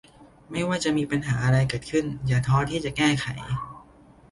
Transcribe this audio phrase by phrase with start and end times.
[0.51, 3.27] ไม่ว่าจะมีปัญหาอะไรเกิดขึ้นอย่าท้อที่จะแก้ไข